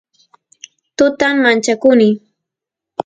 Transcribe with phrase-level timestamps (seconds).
[0.97, 2.09] tutan manchakuni